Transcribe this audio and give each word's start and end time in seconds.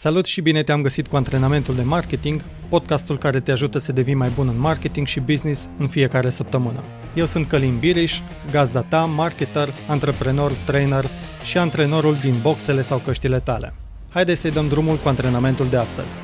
Salut 0.00 0.26
și 0.26 0.40
bine 0.40 0.62
te-am 0.62 0.82
găsit 0.82 1.06
cu 1.06 1.16
antrenamentul 1.16 1.74
de 1.74 1.82
marketing, 1.82 2.44
podcastul 2.68 3.18
care 3.18 3.40
te 3.40 3.50
ajută 3.50 3.78
să 3.78 3.92
devii 3.92 4.14
mai 4.14 4.30
bun 4.34 4.48
în 4.48 4.58
marketing 4.58 5.06
și 5.06 5.20
business 5.20 5.68
în 5.78 5.88
fiecare 5.88 6.30
săptămână. 6.30 6.84
Eu 7.14 7.26
sunt 7.26 7.46
Călin 7.46 7.78
Biriș, 7.78 8.18
gazda 8.50 8.82
ta, 8.82 9.04
marketer, 9.04 9.68
antreprenor, 9.88 10.52
trainer 10.52 11.04
și 11.44 11.58
antrenorul 11.58 12.14
din 12.14 12.34
boxele 12.42 12.82
sau 12.82 12.98
căștile 12.98 13.40
tale. 13.40 13.74
Haideți 14.08 14.40
să-i 14.40 14.50
dăm 14.50 14.68
drumul 14.68 14.96
cu 14.96 15.08
antrenamentul 15.08 15.68
de 15.68 15.76
astăzi. 15.76 16.20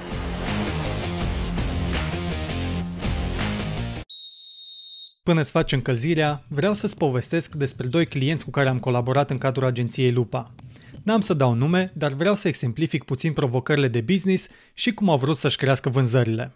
Până 5.23 5.41
îți 5.41 5.51
faci 5.51 5.73
încălzirea, 5.73 6.45
vreau 6.49 6.75
să-ți 6.75 6.97
povestesc 6.97 7.55
despre 7.55 7.87
doi 7.87 8.07
clienți 8.07 8.45
cu 8.45 8.51
care 8.51 8.69
am 8.69 8.79
colaborat 8.79 9.31
în 9.31 9.39
cadrul 9.39 9.67
agenției 9.67 10.13
Lupa. 10.13 10.51
N-am 11.05 11.21
să 11.21 11.35
dau 11.35 11.55
nume, 11.55 11.93
dar 11.95 12.13
vreau 12.13 12.35
să 12.35 12.49
exemplific 12.49 13.05
puțin 13.05 13.33
provocările 13.33 13.89
de 13.89 14.01
business 14.01 14.49
și 14.75 14.95
cum 14.95 15.09
au 15.09 15.19
vrut 15.19 15.37
să-și 15.37 15.57
crească 15.57 15.89
vânzările. 15.89 16.55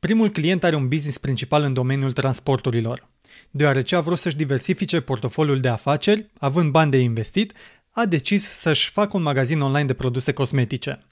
Primul 0.00 0.30
client 0.30 0.64
are 0.64 0.76
un 0.76 0.88
business 0.88 1.18
principal 1.18 1.62
în 1.62 1.72
domeniul 1.72 2.12
transporturilor. 2.12 3.08
Deoarece 3.50 3.96
a 3.96 4.00
vrut 4.00 4.18
să-și 4.18 4.36
diversifice 4.36 5.00
portofoliul 5.00 5.60
de 5.60 5.68
afaceri, 5.68 6.30
având 6.38 6.70
bani 6.70 6.90
de 6.90 6.98
investit, 6.98 7.52
a 7.90 8.06
decis 8.06 8.48
să-și 8.48 8.90
facă 8.90 9.16
un 9.16 9.22
magazin 9.22 9.60
online 9.60 9.86
de 9.86 9.94
produse 9.94 10.32
cosmetice. 10.32 11.04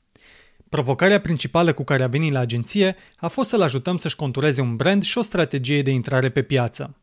Provocarea 0.69 1.21
principală 1.21 1.73
cu 1.73 1.85
care 1.85 2.03
a 2.03 2.07
venit 2.07 2.33
la 2.33 2.39
agenție 2.39 2.97
a 3.17 3.29
fost 3.29 3.49
să-l 3.49 3.63
ajutăm 3.63 3.97
să-și 3.97 4.17
contureze 4.17 4.61
un 4.61 4.77
brand 4.77 5.03
și 5.03 5.19
o 5.19 5.23
strategie 5.23 5.83
de 5.83 5.91
intrare 5.91 6.31
pe 6.31 6.43
piață. 6.43 6.97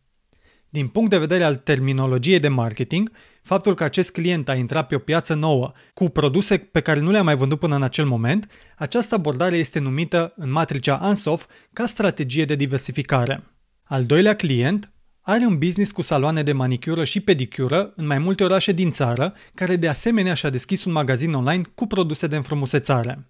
Din 0.69 0.87
punct 0.87 1.09
de 1.09 1.17
vedere 1.17 1.43
al 1.43 1.55
terminologiei 1.55 2.39
de 2.39 2.47
marketing, 2.47 3.11
faptul 3.41 3.73
că 3.73 3.83
acest 3.83 4.11
client 4.11 4.49
a 4.49 4.55
intrat 4.55 4.87
pe 4.87 4.95
o 4.95 4.99
piață 4.99 5.33
nouă 5.33 5.71
cu 5.93 6.09
produse 6.09 6.57
pe 6.57 6.79
care 6.79 6.99
nu 6.99 7.11
le-a 7.11 7.23
mai 7.23 7.35
vândut 7.35 7.59
până 7.59 7.75
în 7.75 7.83
acel 7.83 8.05
moment, 8.05 8.51
această 8.77 9.15
abordare 9.15 9.57
este 9.57 9.79
numită 9.79 10.33
în 10.35 10.51
matricea 10.51 10.95
ANSOF 10.95 11.45
ca 11.73 11.85
strategie 11.85 12.45
de 12.45 12.55
diversificare. 12.55 13.43
Al 13.83 14.05
doilea 14.05 14.35
client 14.35 14.91
are 15.21 15.45
un 15.45 15.57
business 15.57 15.91
cu 15.91 16.01
saloane 16.01 16.43
de 16.43 16.51
manicură 16.51 17.03
și 17.03 17.19
pedicură 17.19 17.93
în 17.95 18.05
mai 18.05 18.17
multe 18.17 18.43
orașe 18.43 18.71
din 18.71 18.91
țară, 18.91 19.33
care 19.53 19.75
de 19.75 19.87
asemenea 19.87 20.33
și-a 20.33 20.49
deschis 20.49 20.83
un 20.83 20.91
magazin 20.91 21.33
online 21.33 21.63
cu 21.75 21.87
produse 21.87 22.27
de 22.27 22.35
înfrumusețare. 22.35 23.27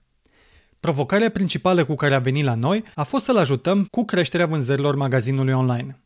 Provocarea 0.79 1.29
principală 1.29 1.85
cu 1.85 1.95
care 1.95 2.15
a 2.15 2.19
venit 2.19 2.43
la 2.43 2.55
noi 2.55 2.83
a 2.95 3.03
fost 3.03 3.23
să-l 3.23 3.37
ajutăm 3.37 3.87
cu 3.91 4.05
creșterea 4.05 4.45
vânzărilor 4.45 4.95
magazinului 4.95 5.53
online. 5.53 5.99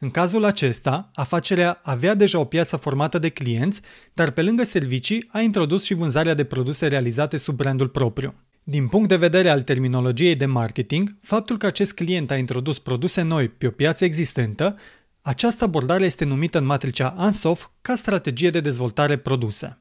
În 0.00 0.10
cazul 0.10 0.44
acesta, 0.44 1.10
afacerea 1.14 1.80
avea 1.82 2.14
deja 2.14 2.38
o 2.38 2.44
piață 2.44 2.76
formată 2.76 3.18
de 3.18 3.28
clienți, 3.28 3.80
dar 4.14 4.30
pe 4.30 4.42
lângă 4.42 4.64
servicii 4.64 5.28
a 5.28 5.40
introdus 5.40 5.84
și 5.84 5.94
vânzarea 5.94 6.34
de 6.34 6.44
produse 6.44 6.86
realizate 6.86 7.36
sub 7.36 7.56
brandul 7.56 7.88
propriu. 7.88 8.32
Din 8.62 8.88
punct 8.88 9.08
de 9.08 9.16
vedere 9.16 9.48
al 9.48 9.62
terminologiei 9.62 10.36
de 10.36 10.46
marketing, 10.46 11.16
faptul 11.22 11.56
că 11.56 11.66
acest 11.66 11.92
client 11.92 12.30
a 12.30 12.36
introdus 12.36 12.78
produse 12.78 13.22
noi 13.22 13.48
pe 13.48 13.66
o 13.66 13.70
piață 13.70 14.04
existentă, 14.04 14.76
această 15.22 15.64
abordare 15.64 16.04
este 16.04 16.24
numită 16.24 16.58
în 16.58 16.64
matricea 16.64 17.14
ANSOF 17.16 17.66
ca 17.80 17.94
strategie 17.94 18.50
de 18.50 18.60
dezvoltare 18.60 19.16
produse. 19.16 19.78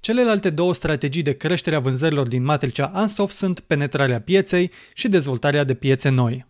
Celelalte 0.00 0.50
două 0.50 0.74
strategii 0.74 1.22
de 1.22 1.36
creștere 1.36 1.76
a 1.76 1.80
vânzărilor 1.80 2.28
din 2.28 2.44
matricea 2.44 2.86
ANSOF 2.86 3.30
sunt 3.30 3.60
penetrarea 3.60 4.20
pieței 4.20 4.70
și 4.94 5.08
dezvoltarea 5.08 5.64
de 5.64 5.74
piețe 5.74 6.08
noi. 6.08 6.46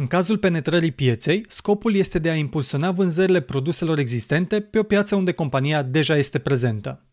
În 0.00 0.06
cazul 0.06 0.38
penetrării 0.38 0.92
pieței, 0.92 1.44
scopul 1.48 1.94
este 1.94 2.18
de 2.18 2.30
a 2.30 2.34
impulsiona 2.34 2.90
vânzările 2.90 3.40
produselor 3.40 3.98
existente 3.98 4.60
pe 4.60 4.78
o 4.78 4.82
piață 4.82 5.14
unde 5.14 5.32
compania 5.32 5.82
deja 5.82 6.16
este 6.16 6.38
prezentă. 6.38 7.04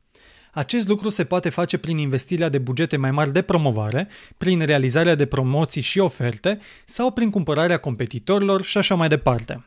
Acest 0.54 0.88
lucru 0.88 1.10
se 1.10 1.24
poate 1.24 1.50
face 1.50 1.78
prin 1.78 1.98
investirea 1.98 2.50
de 2.50 2.58
bugete 2.58 2.98
mai 2.98 3.12
mari 3.12 3.34
de 3.34 3.42
promovare, 3.42 4.08
prin 4.38 4.66
realizarea 4.66 5.16
de 5.16 5.26
promoții 5.26 5.82
și 5.82 6.00
oferte 6.00 6.60
sau 6.86 7.12
prin 7.12 7.30
cumpărarea 7.30 7.78
competitorilor 7.78 8.64
și 8.64 8.78
așa 8.78 8.96
mai 8.96 9.08
departe. 9.08 9.66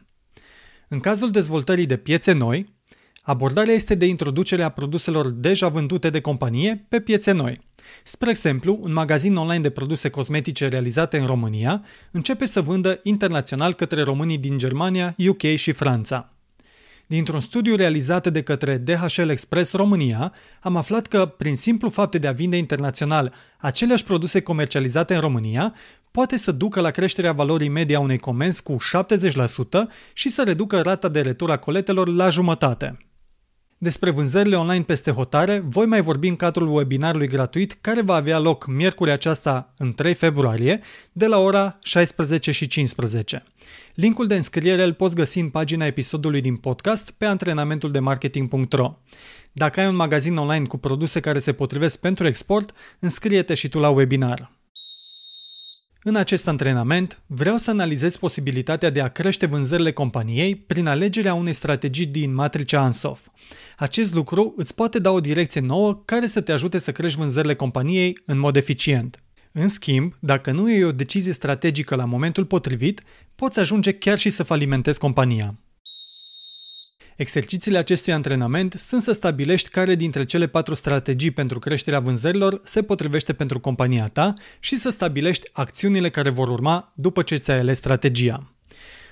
În 0.88 1.00
cazul 1.00 1.30
dezvoltării 1.30 1.86
de 1.86 1.96
piețe 1.96 2.32
noi, 2.32 2.74
abordarea 3.22 3.74
este 3.74 3.94
de 3.94 4.06
introducerea 4.06 4.68
produselor 4.68 5.28
deja 5.28 5.68
vândute 5.68 6.10
de 6.10 6.20
companie 6.20 6.86
pe 6.88 7.00
piețe 7.00 7.32
noi– 7.32 7.58
Spre 8.04 8.30
exemplu, 8.30 8.78
un 8.82 8.92
magazin 8.92 9.36
online 9.36 9.62
de 9.62 9.70
produse 9.70 10.10
cosmetice 10.10 10.68
realizate 10.68 11.18
în 11.18 11.26
România 11.26 11.84
începe 12.10 12.46
să 12.46 12.60
vândă 12.60 13.00
internațional 13.02 13.74
către 13.74 14.02
românii 14.02 14.38
din 14.38 14.58
Germania, 14.58 15.14
UK 15.28 15.42
și 15.42 15.72
Franța. 15.72 16.32
Dintr-un 17.06 17.40
studiu 17.40 17.74
realizat 17.74 18.32
de 18.32 18.42
către 18.42 18.76
DHL 18.76 19.28
Express 19.28 19.72
România, 19.72 20.32
am 20.60 20.76
aflat 20.76 21.06
că, 21.06 21.26
prin 21.26 21.56
simplu 21.56 21.88
fapt 21.88 22.16
de 22.16 22.26
a 22.26 22.32
vinde 22.32 22.56
internațional 22.56 23.32
aceleași 23.58 24.04
produse 24.04 24.40
comercializate 24.40 25.14
în 25.14 25.20
România, 25.20 25.74
poate 26.10 26.36
să 26.36 26.52
ducă 26.52 26.80
la 26.80 26.90
creșterea 26.90 27.32
valorii 27.32 27.68
media 27.68 28.00
unei 28.00 28.18
comenzi 28.18 28.62
cu 28.62 28.76
70% 28.76 29.88
și 30.12 30.28
să 30.28 30.42
reducă 30.42 30.80
rata 30.80 31.08
de 31.08 31.20
retur 31.20 31.50
a 31.50 31.56
coletelor 31.56 32.08
la 32.08 32.28
jumătate. 32.28 33.09
Despre 33.82 34.10
vânzările 34.10 34.56
online 34.56 34.82
peste 34.82 35.10
hotare 35.10 35.58
voi 35.58 35.86
mai 35.86 36.00
vorbi 36.00 36.28
în 36.28 36.36
cadrul 36.36 36.76
webinarului 36.76 37.28
gratuit 37.28 37.78
care 37.80 38.02
va 38.02 38.14
avea 38.14 38.38
loc 38.38 38.66
miercuri 38.66 39.10
aceasta 39.10 39.74
în 39.76 39.94
3 39.94 40.14
februarie 40.14 40.80
de 41.12 41.26
la 41.26 41.38
ora 41.38 41.78
16 41.82 42.50
și 42.50 42.66
15. 42.66 43.42
Linkul 43.94 44.26
de 44.26 44.34
înscriere 44.36 44.82
îl 44.82 44.92
poți 44.92 45.14
găsi 45.14 45.38
în 45.38 45.48
pagina 45.48 45.86
episodului 45.86 46.40
din 46.40 46.56
podcast 46.56 47.10
pe 47.10 47.24
antrenamentul 47.24 47.90
de 47.90 47.98
marketing.ro. 47.98 48.98
Dacă 49.52 49.80
ai 49.80 49.86
un 49.88 49.96
magazin 49.96 50.36
online 50.36 50.66
cu 50.66 50.78
produse 50.78 51.20
care 51.20 51.38
se 51.38 51.52
potrivesc 51.52 52.00
pentru 52.00 52.26
export, 52.26 52.72
înscrie-te 52.98 53.54
și 53.54 53.68
tu 53.68 53.78
la 53.78 53.88
webinar. 53.90 54.59
În 56.02 56.16
acest 56.16 56.48
antrenament, 56.48 57.22
vreau 57.26 57.56
să 57.56 57.70
analizez 57.70 58.16
posibilitatea 58.16 58.90
de 58.90 59.00
a 59.00 59.08
crește 59.08 59.46
vânzările 59.46 59.92
companiei 59.92 60.56
prin 60.56 60.86
alegerea 60.86 61.34
unei 61.34 61.52
strategii 61.52 62.06
din 62.06 62.34
matricea 62.34 62.80
ANSOF. 62.80 63.26
Acest 63.76 64.14
lucru 64.14 64.54
îți 64.56 64.74
poate 64.74 64.98
da 64.98 65.10
o 65.10 65.20
direcție 65.20 65.60
nouă 65.60 66.02
care 66.04 66.26
să 66.26 66.40
te 66.40 66.52
ajute 66.52 66.78
să 66.78 66.92
crești 66.92 67.18
vânzările 67.18 67.54
companiei 67.54 68.18
în 68.24 68.38
mod 68.38 68.56
eficient. 68.56 69.22
În 69.52 69.68
schimb, 69.68 70.14
dacă 70.20 70.50
nu 70.50 70.70
e 70.70 70.84
o 70.84 70.92
decizie 70.92 71.32
strategică 71.32 71.94
la 71.94 72.04
momentul 72.04 72.44
potrivit, 72.44 73.02
poți 73.34 73.58
ajunge 73.58 73.92
chiar 73.92 74.18
și 74.18 74.30
să 74.30 74.42
falimentezi 74.42 74.98
compania. 74.98 75.54
Exercițiile 77.20 77.78
acestui 77.78 78.12
antrenament 78.12 78.72
sunt 78.72 79.02
să 79.02 79.12
stabilești 79.12 79.68
care 79.68 79.94
dintre 79.94 80.24
cele 80.24 80.46
patru 80.46 80.74
strategii 80.74 81.30
pentru 81.30 81.58
creșterea 81.58 82.00
vânzărilor 82.00 82.60
se 82.64 82.82
potrivește 82.82 83.32
pentru 83.32 83.60
compania 83.60 84.08
ta 84.08 84.32
și 84.60 84.76
să 84.76 84.90
stabilești 84.90 85.48
acțiunile 85.52 86.10
care 86.10 86.30
vor 86.30 86.48
urma 86.48 86.92
după 86.94 87.22
ce 87.22 87.36
ți-ai 87.36 87.58
ales 87.58 87.76
strategia. 87.76 88.54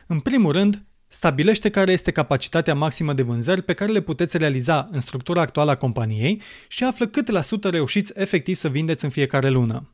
În 0.06 0.20
primul 0.20 0.52
rând, 0.52 0.84
stabilește 1.08 1.68
care 1.68 1.92
este 1.92 2.10
capacitatea 2.10 2.74
maximă 2.74 3.12
de 3.12 3.22
vânzări 3.22 3.62
pe 3.62 3.72
care 3.72 3.92
le 3.92 4.00
puteți 4.00 4.38
realiza 4.38 4.84
în 4.90 5.00
structura 5.00 5.40
actuală 5.40 5.70
a 5.70 5.76
companiei 5.76 6.42
și 6.68 6.84
află 6.84 7.06
cât 7.06 7.28
la 7.28 7.42
sută 7.42 7.68
reușiți 7.68 8.12
efectiv 8.16 8.54
să 8.54 8.68
vindeți 8.68 9.04
în 9.04 9.10
fiecare 9.10 9.48
lună. 9.48 9.88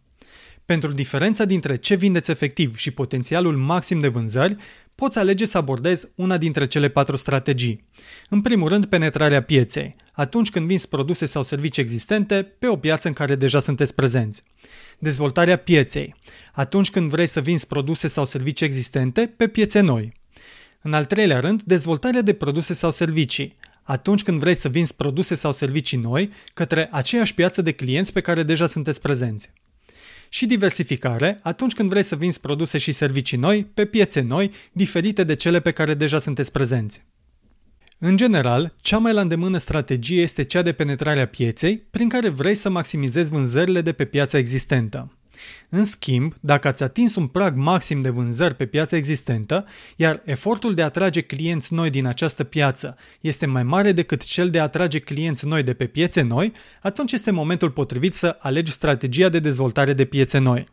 Pentru 0.65 0.93
diferența 0.93 1.45
dintre 1.45 1.77
ce 1.77 1.95
vindeți 1.95 2.31
efectiv 2.31 2.77
și 2.77 2.91
potențialul 2.91 3.57
maxim 3.57 4.01
de 4.01 4.09
vânzări, 4.09 4.57
poți 4.95 5.19
alege 5.19 5.45
să 5.45 5.59
abordezi 5.59 6.09
una 6.15 6.37
dintre 6.39 6.67
cele 6.67 6.89
patru 6.89 7.17
strategii. 7.17 7.89
În 8.31 8.43
primul 8.43 8.69
rând, 8.69 8.87
penetrarea 8.87 9.43
pieței, 9.43 9.97
atunci 10.13 10.51
când 10.51 10.67
vinzi 10.67 10.89
produse 10.89 11.27
sau 11.27 11.43
servicii 11.43 11.83
existente 11.83 12.43
pe 12.59 12.67
o 12.67 12.77
piață 12.77 13.09
în 13.09 13.15
care 13.15 13.35
deja 13.35 13.61
sunteți 13.61 13.95
prezenți. 13.95 14.43
Dezvoltarea 14.99 15.57
pieței, 15.57 16.15
atunci 16.53 16.91
când 16.91 17.11
vrei 17.11 17.27
să 17.27 17.41
vinzi 17.41 17.67
produse 17.67 18.09
sau 18.09 18.25
servicii 18.25 18.67
existente 18.67 19.33
pe 19.37 19.49
piețe 19.49 19.81
noi. 19.81 20.13
În 20.83 20.93
al 20.93 21.05
treilea 21.05 21.41
rând, 21.41 21.63
dezvoltarea 21.63 22.23
de 22.23 22.33
produse 22.33 22.75
sau 22.75 22.91
servicii, 22.91 23.55
atunci 23.83 24.23
când 24.23 24.41
vrei 24.41 24.55
să 24.55 24.69
vinzi 24.69 24.95
produse 24.95 25.35
sau 25.35 25.53
servicii 25.53 25.99
noi 25.99 26.33
către 26.55 26.89
aceeași 26.91 27.35
piață 27.35 27.63
de 27.63 27.73
clienți 27.73 28.13
pe 28.13 28.21
care 28.21 28.43
deja 28.43 28.67
sunteți 28.67 29.01
prezenți 29.01 29.51
și 30.35 30.47
diversificare 30.47 31.39
atunci 31.43 31.75
când 31.75 31.89
vrei 31.89 32.03
să 32.03 32.17
vinzi 32.17 32.41
produse 32.41 32.79
și 32.79 32.93
servicii 32.93 33.37
noi 33.39 33.65
pe 33.75 33.85
piețe 33.85 34.21
noi, 34.21 34.51
diferite 34.73 35.25
de 35.25 35.35
cele 35.35 35.61
pe 35.61 35.71
care 35.71 35.95
deja 35.95 36.19
sunteți 36.19 36.53
prezenți. 36.53 37.05
În 37.99 38.17
general, 38.17 38.75
cea 38.81 38.99
mai 38.99 39.13
la 39.13 39.21
îndemână 39.21 39.59
strategie 39.59 40.23
este 40.23 40.45
cea 40.45 40.63
de 40.63 40.73
penetrare 40.73 41.21
a 41.21 41.27
pieței, 41.27 41.77
prin 41.91 42.09
care 42.09 42.29
vrei 42.29 42.55
să 42.55 42.71
maximizezi 42.71 43.31
vânzările 43.31 43.81
de 43.81 43.93
pe 43.93 44.05
piața 44.05 44.39
existentă. 44.39 45.13
În 45.69 45.85
schimb, 45.85 46.35
dacă 46.41 46.69
ați 46.69 46.83
atins 46.83 47.15
un 47.15 47.27
prag 47.27 47.57
maxim 47.57 48.03
de 48.03 48.11
vânzări 48.11 48.55
pe 48.55 48.67
piața 48.67 48.97
existentă, 48.97 49.65
iar 49.97 50.23
efortul 50.25 50.75
de 50.75 50.83
a 50.83 50.85
atrage 50.85 51.21
clienți 51.21 51.75
noi 51.75 51.91
din 51.91 52.07
această 52.07 52.45
piață 52.45 52.97
este 53.21 53.47
mai 53.47 53.63
mare 53.63 53.93
decât 53.93 54.25
cel 54.25 54.51
de 54.51 54.59
a 54.59 54.63
atrage 54.63 54.99
clienți 54.99 55.47
noi 55.47 55.63
de 55.63 55.75
pe 55.75 55.87
piețe 55.87 56.21
noi, 56.21 56.53
atunci 56.83 57.13
este 57.13 57.31
momentul 57.31 57.71
potrivit 57.71 58.15
să 58.15 58.37
alegi 58.41 58.73
strategia 58.73 59.29
de 59.29 59.39
dezvoltare 59.39 59.93
de 59.93 60.05
piețe 60.05 60.39
noi. 60.39 60.73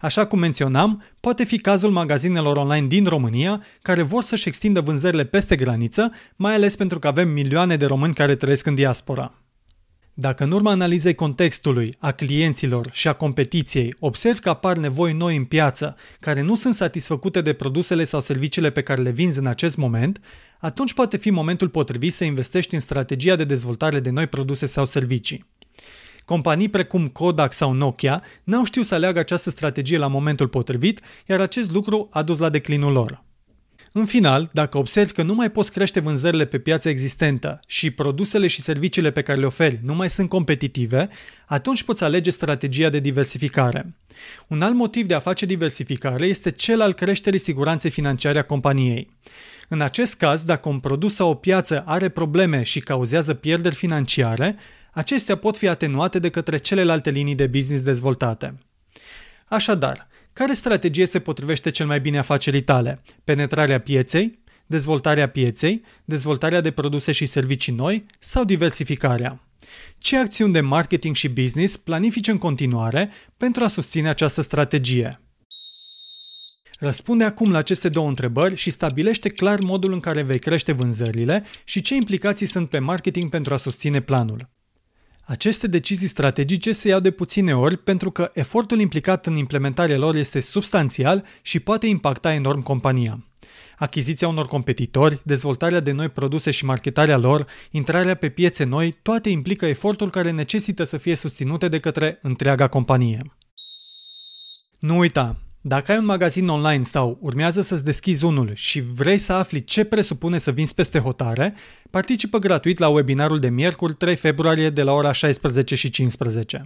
Așa 0.00 0.26
cum 0.26 0.38
menționam, 0.38 1.02
poate 1.20 1.44
fi 1.44 1.58
cazul 1.58 1.90
magazinelor 1.90 2.56
online 2.56 2.86
din 2.86 3.04
România 3.04 3.62
care 3.82 4.02
vor 4.02 4.22
să-și 4.22 4.48
extindă 4.48 4.80
vânzările 4.80 5.24
peste 5.24 5.56
graniță, 5.56 6.12
mai 6.36 6.54
ales 6.54 6.76
pentru 6.76 6.98
că 6.98 7.06
avem 7.06 7.28
milioane 7.28 7.76
de 7.76 7.86
români 7.86 8.14
care 8.14 8.34
trăiesc 8.34 8.66
în 8.66 8.74
diaspora. 8.74 9.41
Dacă 10.14 10.44
în 10.44 10.50
urma 10.50 10.70
analizei 10.70 11.14
contextului, 11.14 11.94
a 11.98 12.12
clienților 12.12 12.88
și 12.92 13.08
a 13.08 13.12
competiției 13.12 13.94
observi 13.98 14.40
că 14.40 14.48
apar 14.48 14.76
nevoi 14.76 15.12
noi 15.12 15.36
în 15.36 15.44
piață 15.44 15.96
care 16.20 16.40
nu 16.40 16.54
sunt 16.54 16.74
satisfăcute 16.74 17.40
de 17.40 17.52
produsele 17.52 18.04
sau 18.04 18.20
serviciile 18.20 18.70
pe 18.70 18.82
care 18.82 19.02
le 19.02 19.10
vinzi 19.10 19.38
în 19.38 19.46
acest 19.46 19.76
moment, 19.76 20.20
atunci 20.58 20.94
poate 20.94 21.16
fi 21.16 21.30
momentul 21.30 21.68
potrivit 21.68 22.12
să 22.12 22.24
investești 22.24 22.74
în 22.74 22.80
strategia 22.80 23.36
de 23.36 23.44
dezvoltare 23.44 24.00
de 24.00 24.10
noi 24.10 24.26
produse 24.26 24.66
sau 24.66 24.84
servicii. 24.84 25.46
Companii 26.24 26.68
precum 26.68 27.08
Kodak 27.08 27.52
sau 27.52 27.72
Nokia 27.72 28.22
n-au 28.44 28.64
știut 28.64 28.86
să 28.86 28.94
aleagă 28.94 29.18
această 29.18 29.50
strategie 29.50 29.98
la 29.98 30.06
momentul 30.06 30.48
potrivit, 30.48 31.00
iar 31.26 31.40
acest 31.40 31.70
lucru 31.70 32.08
a 32.10 32.22
dus 32.22 32.38
la 32.38 32.48
declinul 32.48 32.92
lor. 32.92 33.24
În 33.94 34.06
final, 34.06 34.50
dacă 34.52 34.78
observi 34.78 35.12
că 35.12 35.22
nu 35.22 35.34
mai 35.34 35.50
poți 35.50 35.72
crește 35.72 36.00
vânzările 36.00 36.44
pe 36.44 36.58
piața 36.58 36.88
existentă 36.88 37.60
și 37.66 37.90
produsele 37.90 38.46
și 38.46 38.60
serviciile 38.60 39.10
pe 39.10 39.22
care 39.22 39.40
le 39.40 39.46
oferi 39.46 39.78
nu 39.82 39.94
mai 39.94 40.10
sunt 40.10 40.28
competitive, 40.28 41.08
atunci 41.46 41.82
poți 41.82 42.04
alege 42.04 42.30
strategia 42.30 42.88
de 42.88 42.98
diversificare. 42.98 43.94
Un 44.46 44.62
alt 44.62 44.74
motiv 44.74 45.06
de 45.06 45.14
a 45.14 45.20
face 45.20 45.46
diversificare 45.46 46.26
este 46.26 46.50
cel 46.50 46.80
al 46.80 46.92
creșterii 46.92 47.38
siguranței 47.38 47.90
financiare 47.90 48.38
a 48.38 48.44
companiei. 48.44 49.08
În 49.68 49.80
acest 49.80 50.14
caz, 50.14 50.42
dacă 50.42 50.68
un 50.68 50.78
produs 50.78 51.14
sau 51.14 51.30
o 51.30 51.34
piață 51.34 51.82
are 51.86 52.08
probleme 52.08 52.62
și 52.62 52.80
cauzează 52.80 53.34
pierderi 53.34 53.74
financiare, 53.74 54.56
acestea 54.92 55.36
pot 55.36 55.56
fi 55.56 55.68
atenuate 55.68 56.18
de 56.18 56.30
către 56.30 56.56
celelalte 56.56 57.10
linii 57.10 57.34
de 57.34 57.46
business 57.46 57.82
dezvoltate. 57.82 58.58
Așadar, 59.48 60.08
care 60.32 60.52
strategie 60.52 61.06
se 61.06 61.20
potrivește 61.20 61.70
cel 61.70 61.86
mai 61.86 62.00
bine 62.00 62.18
afacerii 62.18 62.62
tale? 62.62 63.02
Penetrarea 63.24 63.80
pieței, 63.80 64.38
dezvoltarea 64.66 65.28
pieței, 65.28 65.82
dezvoltarea 66.04 66.60
de 66.60 66.70
produse 66.70 67.12
și 67.12 67.26
servicii 67.26 67.72
noi 67.72 68.06
sau 68.18 68.44
diversificarea? 68.44 69.46
Ce 69.98 70.16
acțiuni 70.18 70.52
de 70.52 70.60
marketing 70.60 71.14
și 71.14 71.28
business 71.28 71.76
planifici 71.76 72.28
în 72.28 72.38
continuare 72.38 73.10
pentru 73.36 73.64
a 73.64 73.68
susține 73.68 74.08
această 74.08 74.42
strategie? 74.42 75.20
Răspunde 76.78 77.24
acum 77.24 77.50
la 77.50 77.58
aceste 77.58 77.88
două 77.88 78.08
întrebări 78.08 78.56
și 78.56 78.70
stabilește 78.70 79.28
clar 79.28 79.60
modul 79.60 79.92
în 79.92 80.00
care 80.00 80.22
vei 80.22 80.38
crește 80.38 80.72
vânzările 80.72 81.44
și 81.64 81.80
ce 81.80 81.94
implicații 81.94 82.46
sunt 82.46 82.68
pe 82.68 82.78
marketing 82.78 83.30
pentru 83.30 83.54
a 83.54 83.56
susține 83.56 84.00
planul. 84.00 84.50
Aceste 85.32 85.66
decizii 85.66 86.06
strategice 86.06 86.72
se 86.72 86.88
iau 86.88 87.00
de 87.00 87.10
puține 87.10 87.56
ori 87.56 87.76
pentru 87.76 88.10
că 88.10 88.30
efortul 88.34 88.80
implicat 88.80 89.26
în 89.26 89.36
implementarea 89.36 89.98
lor 89.98 90.14
este 90.14 90.40
substanțial 90.40 91.24
și 91.42 91.60
poate 91.60 91.86
impacta 91.86 92.32
enorm 92.32 92.62
compania. 92.62 93.26
Achiziția 93.78 94.28
unor 94.28 94.46
competitori, 94.46 95.20
dezvoltarea 95.24 95.80
de 95.80 95.92
noi 95.92 96.08
produse 96.08 96.50
și 96.50 96.64
marketarea 96.64 97.16
lor, 97.16 97.46
intrarea 97.70 98.14
pe 98.14 98.28
piețe 98.28 98.64
noi, 98.64 98.98
toate 99.02 99.28
implică 99.28 99.66
efortul 99.66 100.10
care 100.10 100.30
necesită 100.30 100.84
să 100.84 100.96
fie 100.96 101.14
susținute 101.14 101.68
de 101.68 101.80
către 101.80 102.18
întreaga 102.22 102.68
companie. 102.68 103.34
Nu 104.78 104.98
uita, 104.98 105.40
dacă 105.64 105.92
ai 105.92 105.98
un 105.98 106.04
magazin 106.04 106.48
online 106.48 106.82
sau 106.82 107.18
urmează 107.20 107.60
să-ți 107.60 107.84
deschizi 107.84 108.24
unul 108.24 108.50
și 108.54 108.80
vrei 108.80 109.18
să 109.18 109.32
afli 109.32 109.64
ce 109.64 109.84
presupune 109.84 110.38
să 110.38 110.50
vinzi 110.50 110.74
peste 110.74 110.98
hotare, 110.98 111.54
participă 111.90 112.38
gratuit 112.38 112.78
la 112.78 112.88
webinarul 112.88 113.38
de 113.38 113.48
miercuri 113.48 113.94
3 113.94 114.16
februarie 114.16 114.70
de 114.70 114.82
la 114.82 114.92
ora 114.92 115.12
16 115.12 115.74
și 115.74 115.90
15. 115.90 116.64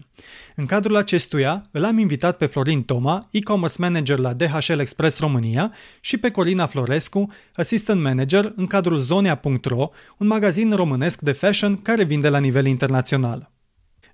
În 0.54 0.66
cadrul 0.66 0.96
acestuia 0.96 1.62
îl 1.70 1.84
am 1.84 1.98
invitat 1.98 2.36
pe 2.36 2.46
Florin 2.46 2.82
Toma, 2.82 3.28
e-commerce 3.30 3.76
manager 3.78 4.18
la 4.18 4.32
DHL 4.32 4.78
Express 4.78 5.18
România 5.18 5.72
și 6.00 6.16
pe 6.16 6.30
Corina 6.30 6.66
Florescu, 6.66 7.32
assistant 7.54 8.02
manager 8.02 8.52
în 8.56 8.66
cadrul 8.66 8.98
Zonea.ro, 8.98 9.90
un 10.18 10.26
magazin 10.26 10.72
românesc 10.72 11.20
de 11.20 11.32
fashion 11.32 11.82
care 11.82 12.04
vinde 12.04 12.28
la 12.28 12.38
nivel 12.38 12.66
internațional. 12.66 13.50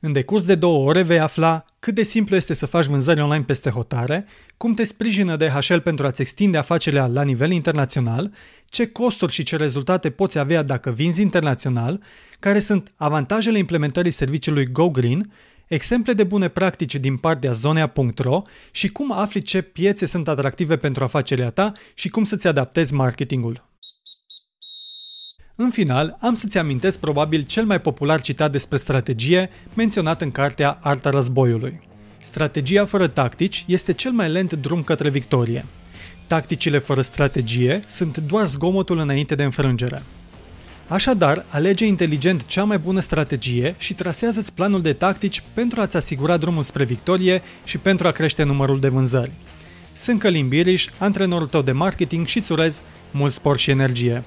În 0.04 0.12
decurs 0.12 0.44
de 0.44 0.54
două 0.54 0.88
ore 0.88 1.02
vei 1.02 1.18
afla 1.18 1.64
cât 1.78 1.94
de 1.94 2.02
simplu 2.02 2.36
este 2.36 2.54
să 2.54 2.66
faci 2.66 2.84
vânzări 2.84 3.20
online 3.20 3.44
peste 3.44 3.70
hotare, 3.70 4.26
cum 4.56 4.74
te 4.74 4.84
sprijină 4.84 5.36
DHL 5.36 5.76
pentru 5.76 6.06
a-ți 6.06 6.20
extinde 6.20 6.58
afacerea 6.58 7.06
la 7.06 7.22
nivel 7.22 7.50
internațional, 7.50 8.32
ce 8.66 8.86
costuri 8.86 9.32
și 9.32 9.42
ce 9.42 9.56
rezultate 9.56 10.10
poți 10.10 10.38
avea 10.38 10.62
dacă 10.62 10.90
vinzi 10.90 11.20
internațional, 11.20 12.02
care 12.38 12.58
sunt 12.58 12.92
avantajele 12.96 13.58
implementării 13.58 14.10
serviciului 14.10 14.66
Go 14.66 14.90
Green, 14.90 15.32
exemple 15.66 16.12
de 16.12 16.24
bune 16.24 16.48
practici 16.48 16.94
din 16.94 17.16
partea 17.16 17.52
zonea.ro 17.52 18.42
și 18.70 18.88
cum 18.88 19.12
afli 19.12 19.42
ce 19.42 19.62
piețe 19.62 20.06
sunt 20.06 20.28
atractive 20.28 20.76
pentru 20.76 21.04
afacerea 21.04 21.50
ta 21.50 21.72
și 21.94 22.08
cum 22.08 22.24
să-ți 22.24 22.46
adaptezi 22.46 22.94
marketingul. 22.94 23.71
În 25.56 25.70
final, 25.70 26.16
am 26.20 26.34
să-ți 26.34 26.58
amintesc 26.58 26.98
probabil 26.98 27.42
cel 27.42 27.64
mai 27.64 27.80
popular 27.80 28.20
citat 28.20 28.52
despre 28.52 28.78
strategie 28.78 29.50
menționat 29.74 30.22
în 30.22 30.30
cartea 30.30 30.78
Arta 30.80 31.10
războiului. 31.10 31.80
Strategia 32.20 32.84
fără 32.84 33.06
tactici 33.06 33.64
este 33.66 33.92
cel 33.92 34.10
mai 34.10 34.28
lent 34.28 34.52
drum 34.52 34.82
către 34.82 35.08
victorie. 35.08 35.64
Tacticile 36.26 36.78
fără 36.78 37.00
strategie 37.00 37.80
sunt 37.86 38.18
doar 38.18 38.46
zgomotul 38.46 38.98
înainte 38.98 39.34
de 39.34 39.42
înfrângere. 39.42 40.02
Așadar, 40.88 41.44
alege 41.48 41.86
inteligent 41.86 42.46
cea 42.46 42.64
mai 42.64 42.78
bună 42.78 43.00
strategie 43.00 43.74
și 43.78 43.94
trasează-ți 43.94 44.52
planul 44.52 44.82
de 44.82 44.92
tactici 44.92 45.42
pentru 45.54 45.80
a-ți 45.80 45.96
asigura 45.96 46.36
drumul 46.36 46.62
spre 46.62 46.84
victorie 46.84 47.42
și 47.64 47.78
pentru 47.78 48.06
a 48.06 48.10
crește 48.10 48.42
numărul 48.42 48.80
de 48.80 48.88
vânzări. 48.88 49.32
Sunt 49.92 50.18
Călim 50.20 50.48
Biriș, 50.48 50.86
antrenorul 50.98 51.46
tău 51.46 51.62
de 51.62 51.72
marketing 51.72 52.26
și 52.26 52.38
îți 52.38 52.52
urez 52.52 52.80
mult 53.10 53.32
spor 53.32 53.58
și 53.58 53.70
energie. 53.70 54.22